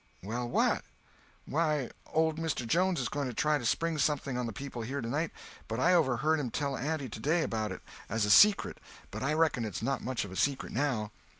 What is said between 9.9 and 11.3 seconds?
much of a secret now.